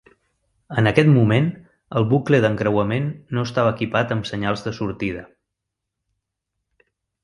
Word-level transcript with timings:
En 0.81 0.89
aquest 0.91 1.11
moment, 1.17 1.49
el 2.01 2.07
bucle 2.15 2.41
d'encreuament 2.47 3.07
no 3.37 3.45
estava 3.51 3.77
equipat 3.77 4.17
amb 4.19 4.29
senyals 4.33 4.69
de 4.69 4.77
sortida. 4.83 5.31